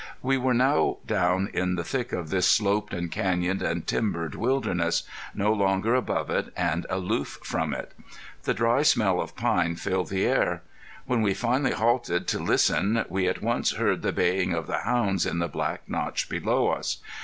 We 0.23 0.35
were 0.35 0.55
now 0.55 0.97
down 1.05 1.47
in 1.53 1.75
the 1.75 1.83
thick 1.83 2.11
of 2.11 2.31
this 2.31 2.47
sloped 2.47 2.91
and 2.91 3.11
canyoned 3.11 3.61
and 3.61 3.85
timbered 3.85 4.33
wildness; 4.33 5.03
no 5.35 5.53
longer 5.53 5.93
above 5.93 6.31
it, 6.31 6.51
and 6.57 6.87
aloof 6.89 7.37
from 7.43 7.71
it. 7.71 7.91
The 8.41 8.55
dry 8.55 8.81
smell 8.81 9.21
of 9.21 9.35
pine 9.35 9.75
filled 9.75 10.09
the 10.09 10.25
air. 10.25 10.63
When 11.05 11.21
we 11.21 11.35
finally 11.35 11.73
halted 11.75 12.25
to 12.29 12.39
listen 12.39 13.05
we 13.09 13.27
at 13.27 13.43
once 13.43 13.73
heard 13.75 14.01
the 14.01 14.11
baying 14.11 14.55
of 14.55 14.65
the 14.65 14.79
hounds 14.79 15.27
in 15.27 15.37
the 15.37 15.47
black 15.47 15.87
notch 15.87 16.29
below 16.29 16.69
us. 16.69 16.97